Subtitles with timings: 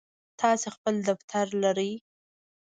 [0.39, 1.91] تاسی خپل دفتر لرئ؟